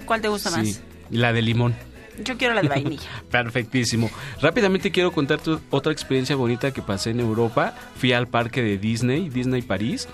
[0.05, 0.81] ¿Cuál te gusta Sí, más?
[1.09, 1.75] la de limón.
[2.23, 3.09] Yo quiero la de vainilla.
[3.31, 4.09] Perfectísimo.
[4.41, 7.73] Rápidamente quiero contarte otra experiencia bonita que pasé en Europa.
[7.95, 10.07] Fui al parque de Disney, Disney París.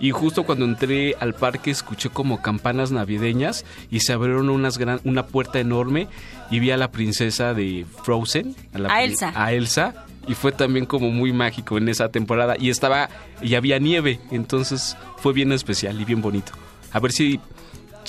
[0.00, 5.00] Y justo cuando entré al parque escuché como campanas navideñas y se abrieron unas gran,
[5.04, 6.06] una puerta enorme
[6.50, 9.32] y vi a la princesa de Frozen, a, la A Elsa.
[9.34, 13.08] a Elsa y fue también como muy mágico en esa temporada y estaba
[13.42, 16.52] y había nieve, entonces fue bien especial y bien bonito.
[16.92, 17.40] A ver si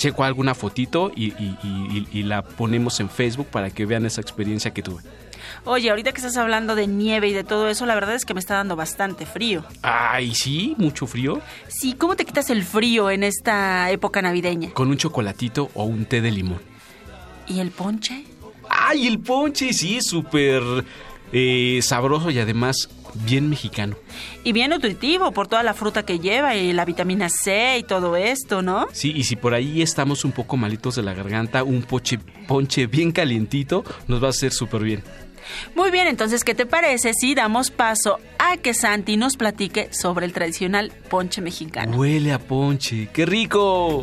[0.00, 4.06] checo alguna fotito y, y- y- y- y la ponemos en Facebook para que vean
[4.06, 5.02] esa experiencia que tuve.
[5.66, 8.32] Oye, ahorita que estás hablando de nieve y de todo eso, la verdad es que
[8.32, 9.62] me está dando bastante frío.
[9.82, 11.40] Ay, sí, mucho frío.
[11.68, 14.70] Sí, ¿cómo te quitas el frío en esta época navideña?
[14.70, 16.60] Con un chocolatito o un té de limón.
[17.46, 18.24] ¿Y el ponche?
[18.70, 20.62] Ay, el ponche, sí, súper
[21.32, 23.96] eh, sabroso y además bien mexicano.
[24.44, 28.16] Y bien nutritivo por toda la fruta que lleva y la vitamina C y todo
[28.16, 28.86] esto, ¿no?
[28.92, 32.86] Sí, y si por ahí estamos un poco malitos de la garganta, un poche, ponche
[32.86, 35.02] bien calientito nos va a hacer súper bien.
[35.74, 40.26] Muy bien, entonces, ¿qué te parece si damos paso a que Santi nos platique sobre
[40.26, 41.96] el tradicional ponche mexicano?
[41.96, 44.02] Huele a ponche, qué rico.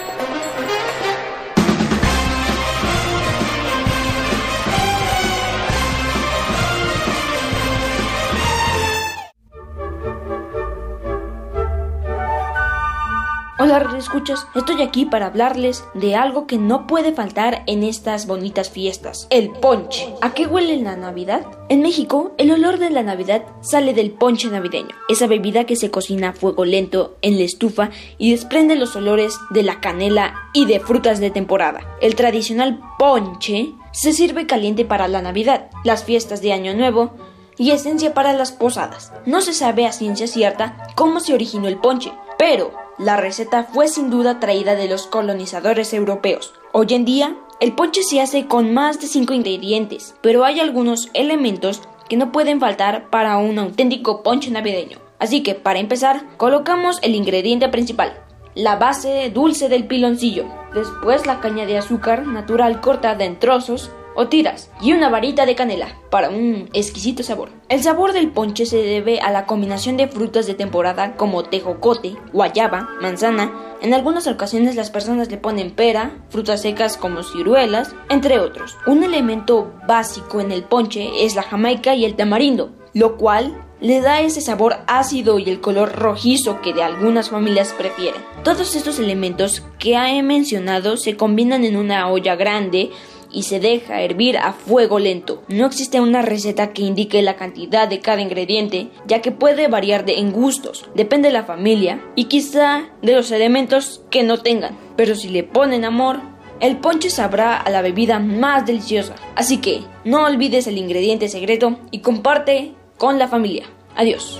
[13.71, 14.47] Escuchas.
[14.53, 19.49] Estoy aquí para hablarles de algo que no puede faltar en estas bonitas fiestas: el
[19.49, 20.13] ponche.
[20.19, 21.45] ¿A qué huele la Navidad?
[21.69, 25.89] En México, el olor de la Navidad sale del ponche navideño, esa bebida que se
[25.89, 30.65] cocina a fuego lento en la estufa y desprende los olores de la canela y
[30.65, 31.79] de frutas de temporada.
[32.01, 37.11] El tradicional ponche se sirve caliente para la Navidad, las fiestas de Año Nuevo
[37.57, 39.13] y esencia para las posadas.
[39.25, 43.87] No se sabe a ciencia cierta cómo se originó el ponche, pero la receta fue
[43.87, 46.53] sin duda traída de los colonizadores europeos.
[46.71, 51.09] Hoy en día, el ponche se hace con más de 5 ingredientes, pero hay algunos
[51.13, 54.99] elementos que no pueden faltar para un auténtico ponche navideño.
[55.17, 58.13] Así que, para empezar, colocamos el ingrediente principal,
[58.53, 60.45] la base dulce del piloncillo,
[60.75, 65.55] después la caña de azúcar natural cortada en trozos o tiras y una varita de
[65.55, 67.49] canela para un exquisito sabor.
[67.69, 72.15] El sabor del ponche se debe a la combinación de frutas de temporada como tejocote,
[72.33, 73.51] guayaba, manzana.
[73.81, 78.77] En algunas ocasiones las personas le ponen pera, frutas secas como ciruelas, entre otros.
[78.85, 83.99] Un elemento básico en el ponche es la jamaica y el tamarindo, lo cual le
[83.99, 88.21] da ese sabor ácido y el color rojizo que de algunas familias prefieren.
[88.43, 92.91] Todos estos elementos que he mencionado se combinan en una olla grande
[93.33, 95.43] y se deja hervir a fuego lento.
[95.47, 100.05] No existe una receta que indique la cantidad de cada ingrediente, ya que puede variar
[100.05, 104.77] de en gustos, depende de la familia y quizá de los elementos que no tengan.
[104.95, 106.19] Pero si le ponen amor,
[106.59, 109.15] el ponche sabrá a la bebida más deliciosa.
[109.35, 113.65] Así que no olvides el ingrediente secreto y comparte con la familia.
[113.95, 114.39] Adiós.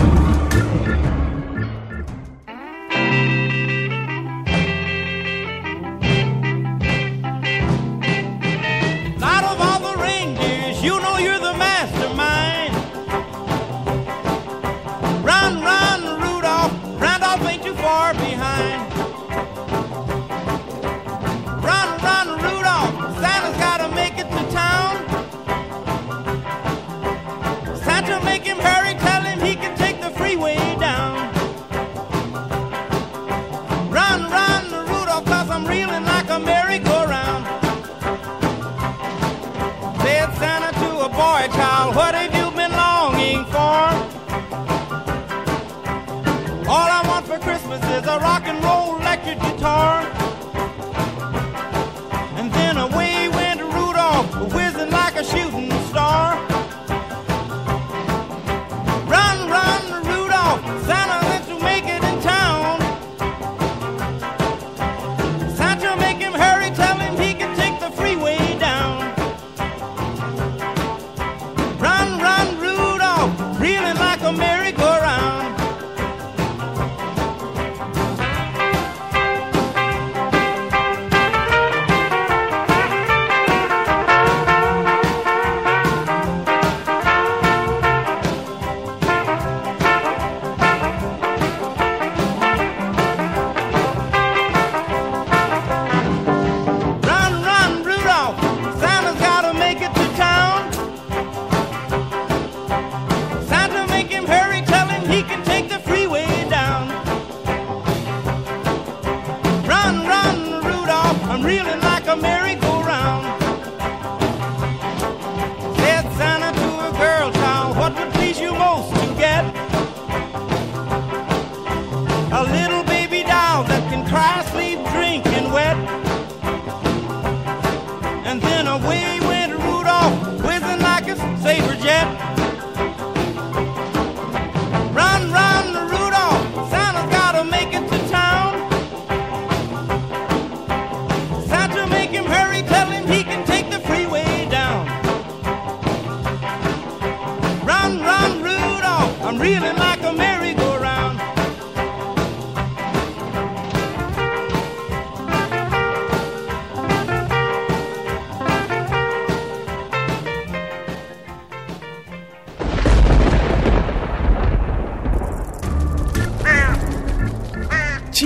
[48.51, 50.00] And roll electric guitar.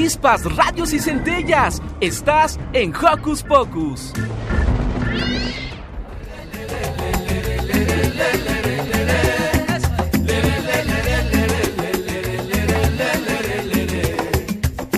[0.06, 1.82] Chispas, radios y centellas.
[2.00, 4.14] Estás en Hocus Pocus.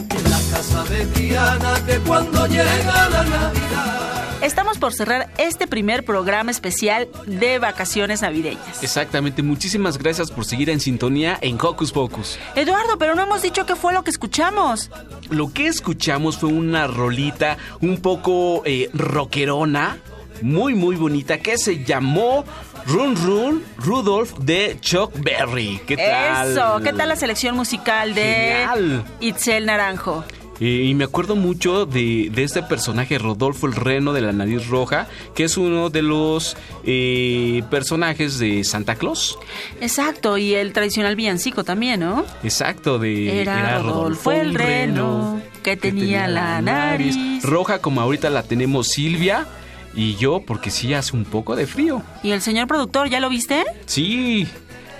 [0.09, 4.06] En la casa de Triana que cuando llega la Navidad
[4.41, 8.83] Estamos por cerrar este primer programa especial de vacaciones navideñas.
[8.83, 12.37] Exactamente, muchísimas gracias por seguir en sintonía en Hocus Pocus.
[12.55, 14.91] Eduardo, pero no hemos dicho qué fue lo que escuchamos.
[15.31, 19.97] Lo que escuchamos fue una rolita un poco eh, rockerona,
[20.43, 22.45] muy muy bonita, que se llamó
[22.85, 25.81] Run Run Rudolph de Chuck Berry.
[25.87, 26.51] ¿Qué tal?
[26.51, 29.05] Eso, ¿qué tal la selección musical de Genial.
[29.19, 30.23] Itzel Naranjo?
[30.59, 34.67] Eh, y me acuerdo mucho de, de este personaje, Rodolfo el Reno de la Nariz
[34.67, 39.37] Roja, que es uno de los eh, personajes de Santa Claus.
[39.81, 42.25] Exacto, y el tradicional villancico también, ¿no?
[42.43, 47.15] Exacto, de Era Rodolfo el Reno, que tenía la nariz.
[47.43, 49.47] roja, como ahorita la tenemos Silvia.
[49.95, 52.03] Y yo, porque sí hace un poco de frío.
[52.21, 53.63] ¿Y el señor productor, ya lo viste?
[53.87, 54.47] Sí,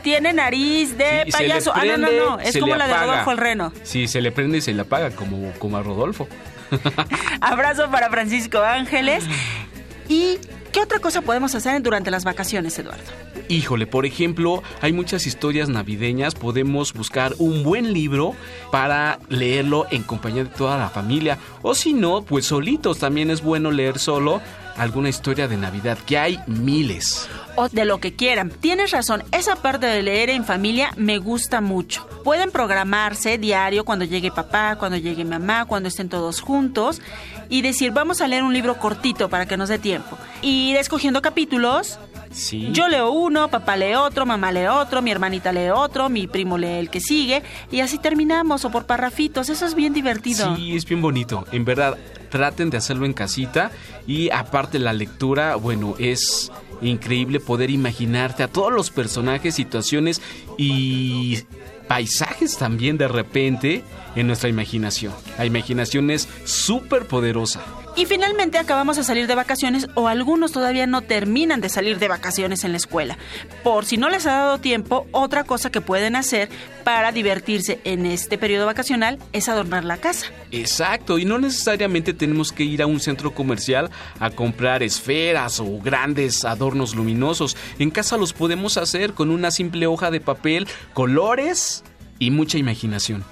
[0.07, 1.73] Tiene nariz de Sí, payaso.
[1.75, 2.39] ah, no, no, no.
[2.39, 2.93] Es como la de.
[2.95, 3.73] Rodolfo el Reno.
[3.83, 6.29] sí, se le prende y se le apaga, como, como a Rodolfo.
[7.41, 9.25] Abrazo para Francisco Ángeles.
[10.07, 10.37] ¿Y
[10.71, 13.03] qué otra cosa podemos hacer durante las vacaciones, Eduardo?
[13.49, 16.35] Híjole, por ejemplo, hay muchas historias navideñas.
[16.35, 18.35] Podemos buscar un buen libro
[18.71, 21.37] para leerlo en compañía de toda la familia.
[21.61, 22.99] O si no, pues solitos.
[22.99, 24.41] También es bueno leer solo
[24.75, 27.27] alguna historia de Navidad, que hay miles.
[27.55, 28.51] o de lo que quieran.
[28.51, 32.07] Tienes razón, esa parte de leer en familia me gusta mucho.
[32.23, 37.01] Pueden programarse diario cuando llegue papá, cuando llegue mamá, cuando estén todos juntos
[37.49, 40.17] y decir, vamos a leer un libro cortito para que nos dé tiempo.
[40.41, 41.99] Y ir escogiendo capítulos.
[42.31, 42.69] Sí.
[42.71, 46.57] Yo leo uno, papá lee otro, mamá lee otro, mi hermanita lee otro, mi primo
[46.57, 47.41] lee el que sigue
[47.71, 49.49] y así terminamos o por parrafitos.
[49.49, 50.55] Eso es bien divertido.
[50.55, 51.45] Sí, es bien bonito.
[51.51, 51.97] En verdad,
[52.29, 53.71] traten de hacerlo en casita.
[54.05, 60.21] Y aparte la lectura, bueno, es increíble poder imaginarte a todos los personajes, situaciones
[60.57, 61.39] y
[61.87, 63.83] paisajes también de repente
[64.15, 65.13] en nuestra imaginación.
[65.37, 67.61] La imaginación es súper poderosa.
[67.97, 72.07] Y finalmente acabamos de salir de vacaciones o algunos todavía no terminan de salir de
[72.07, 73.17] vacaciones en la escuela.
[73.63, 76.47] Por si no les ha dado tiempo, otra cosa que pueden hacer
[76.83, 80.27] para divertirse en este periodo vacacional es adornar la casa.
[80.51, 83.89] Exacto, y no necesariamente tenemos que ir a un centro comercial
[84.19, 87.57] a comprar esferas o grandes adornos luminosos.
[87.79, 91.83] En casa los podemos hacer con una simple hoja de papel, colores
[92.19, 93.25] y mucha imaginación.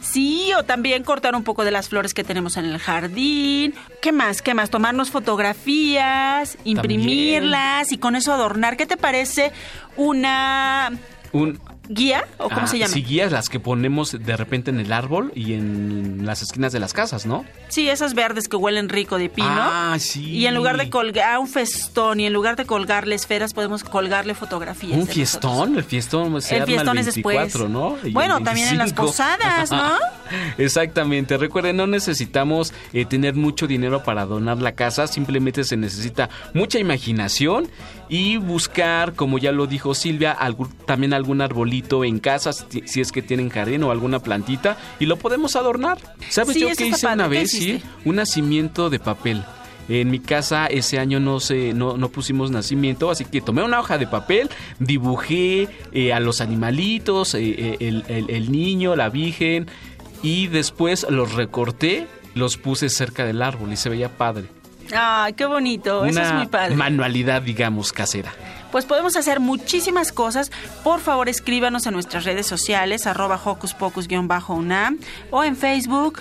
[0.00, 3.74] Sí, o también cortar un poco de las flores que tenemos en el jardín.
[4.00, 4.42] ¿Qué más?
[4.42, 4.70] ¿Qué más?
[4.70, 8.76] Tomarnos fotografías, imprimirlas y con eso adornar.
[8.76, 9.52] ¿Qué te parece
[9.96, 10.92] una
[11.32, 11.58] Un
[11.88, 12.92] guía o cómo Ah, se llama?
[12.92, 16.80] Sí, guías las que ponemos de repente en el árbol y en las esquinas de
[16.80, 17.44] las casas, ¿no?
[17.68, 19.48] Sí, esas verdes que huelen rico de pino.
[19.50, 20.24] Ah, sí.
[20.30, 24.34] Y en lugar de colgar un festón y en lugar de colgarle esferas, podemos colgarle
[24.34, 24.98] fotografías.
[24.98, 27.36] Un fiestón, el fiestón se El arma fiestón el es después.
[27.36, 27.96] 24, ¿no?
[28.04, 29.06] Y Bueno, también en las 25.
[29.06, 29.92] posadas, ¿no?
[30.58, 31.36] Exactamente.
[31.36, 36.78] Recuerden, no necesitamos eh, tener mucho dinero para donar la casa, simplemente se necesita mucha
[36.78, 37.68] imaginación
[38.08, 43.12] y buscar, como ya lo dijo Silvia, algún- también algún arbolito en casa, si, es
[43.12, 45.98] que tienen jardín o alguna plantita, y lo podemos adornar.
[46.30, 47.14] ¿Sabes Sí, yo qué hice padre.
[47.14, 47.50] una ¿Qué vez?
[47.50, 49.42] Sí, un nacimiento de papel.
[49.88, 53.78] En mi casa ese año no se, no, no pusimos nacimiento, así que tomé una
[53.78, 54.50] hoja de papel,
[54.80, 59.66] dibujé eh, a los animalitos, eh, eh, el, el- el niño, la virgen,
[60.22, 64.46] y después los recorté, los puse cerca del árbol y se veía padre.
[64.94, 66.04] Ay, qué bonito.
[66.04, 66.74] Eso es muy padre.
[66.76, 68.32] manualidad, digamos, casera.
[68.72, 70.50] Pues podemos hacer muchísimas cosas.
[70.84, 74.98] Por favor, escríbanos en nuestras redes sociales, arroba Hocus Pocus-UNAM
[75.30, 76.20] o en Facebook.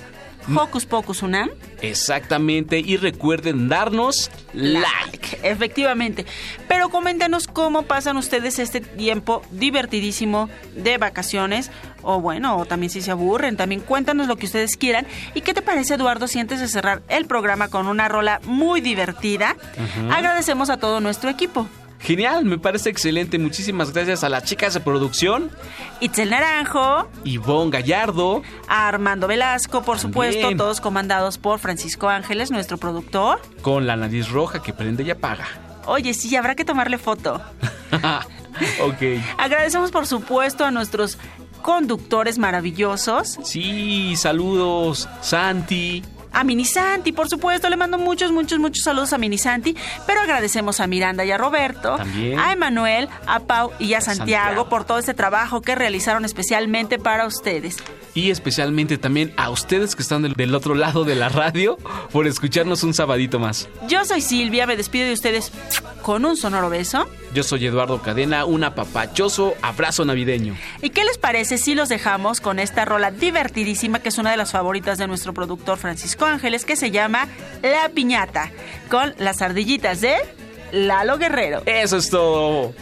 [0.53, 1.49] Hocus Pocus UNAM.
[1.81, 5.39] Exactamente, y recuerden darnos like.
[5.43, 6.25] Efectivamente.
[6.67, 11.71] Pero coméntanos cómo pasan ustedes este tiempo divertidísimo de vacaciones.
[12.01, 15.07] O bueno, o también si se aburren, también cuéntanos lo que ustedes quieran.
[15.33, 18.81] ¿Y qué te parece, Eduardo, si antes de cerrar el programa con una rola muy
[18.81, 19.55] divertida,
[20.11, 21.67] agradecemos a todo nuestro equipo?
[22.05, 23.39] Genial, me parece excelente.
[23.39, 25.49] Muchísimas gracias a las chicas de producción,
[26.01, 32.77] Itzel Naranjo, Ivonne Gallardo, a Armando Velasco, por supuesto, todos comandados por Francisco Ángeles, nuestro
[32.77, 33.41] productor.
[33.61, 35.47] con la nariz roja que prende y apaga.
[35.87, 37.41] Oye, sí, habrá que tomarle foto.
[38.81, 39.01] ok.
[39.37, 41.17] Agradecemos por supuesto a nuestros
[41.63, 43.39] conductores maravillosos.
[43.43, 46.03] Sí, saludos, Santi.
[46.35, 49.75] A Mini Santi, por supuesto, le mando muchos, muchos, muchos saludos a Mini Santi,
[50.05, 52.37] pero agradecemos a Miranda y a Roberto, También.
[52.39, 54.69] a Emanuel, a Pau y a Santiago, Santiago.
[54.69, 57.77] por todo este trabajo que realizaron especialmente para ustedes.
[58.13, 61.77] Y especialmente también a ustedes que están del, del otro lado de la radio
[62.11, 63.67] por escucharnos un sabadito más.
[63.87, 65.51] Yo soy Silvia, me despido de ustedes
[66.05, 67.09] con un sonoro beso.
[67.33, 70.55] Yo soy Eduardo Cadena, un apapachoso abrazo navideño.
[70.83, 74.37] ¿Y qué les parece si los dejamos con esta rola divertidísima que es una de
[74.37, 77.27] las favoritas de nuestro productor Francisco Ángeles que se llama
[77.63, 78.51] La Piñata
[78.87, 80.13] con las ardillitas de
[80.71, 81.63] Lalo Guerrero?
[81.65, 82.75] Eso es todo.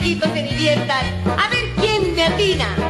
[0.00, 1.04] Amiguitos se diviertan.
[1.38, 2.89] A ver quién me atina.